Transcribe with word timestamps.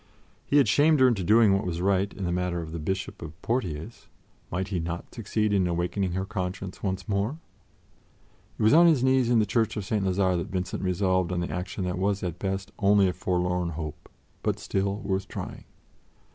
He 0.47 0.57
had 0.57 0.67
shamed 0.67 0.99
her 0.99 1.07
into 1.07 1.23
doing 1.23 1.53
what 1.53 1.63
was 1.63 1.79
right 1.79 2.11
in 2.11 2.23
the 2.23 2.31
matter 2.31 2.59
of 2.59 2.71
the 2.71 2.79
Bishop 2.79 3.21
of 3.21 3.39
Poitiers. 3.43 4.07
Might 4.49 4.69
he 4.69 4.79
not 4.79 5.13
succeed 5.13 5.53
in 5.53 5.67
awakening 5.67 6.13
her 6.13 6.25
conscience 6.25 6.81
once 6.81 7.07
more? 7.07 7.37
It 8.57 8.63
was 8.63 8.73
on 8.73 8.87
his 8.87 9.03
knees 9.03 9.29
in 9.29 9.37
the 9.37 9.45
Church 9.45 9.77
of 9.77 9.85
St. 9.85 10.03
Lazare 10.03 10.37
that 10.37 10.49
Vincent 10.49 10.81
resolved 10.81 11.31
on 11.31 11.39
the 11.39 11.51
action 11.51 11.83
that 11.83 11.99
was 11.99 12.23
at 12.23 12.39
best 12.39 12.71
only 12.79 13.07
a 13.07 13.13
forlorn 13.13 13.69
hope, 13.69 14.09
but 14.41 14.57
still 14.57 14.95
worth 15.01 15.27
trying. 15.27 15.65